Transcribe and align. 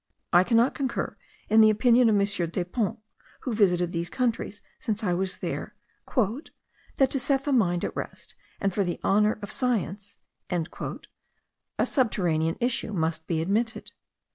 I 0.33 0.43
cannot 0.43 0.73
concur 0.73 1.15
in 1.47 1.61
the 1.61 1.69
opinion 1.69 2.09
of 2.09 2.15
M. 2.15 2.21
Depons* 2.49 2.97
(who 3.41 3.53
visited 3.53 3.91
these 3.91 4.09
countries 4.09 4.63
since 4.79 5.03
I 5.03 5.13
was 5.13 5.37
there) 5.37 5.75
"that 6.15 7.11
to 7.11 7.19
set 7.19 7.43
the 7.43 7.51
mind 7.53 7.85
at 7.85 7.95
rest, 7.95 8.33
and 8.59 8.73
for 8.73 8.83
the 8.83 8.99
honour 9.03 9.37
of 9.43 9.51
science," 9.51 10.17
a 10.49 11.85
subterranean 11.85 12.55
issue 12.59 12.93
must 12.93 13.27
be 13.27 13.43
admitted. 13.43 13.91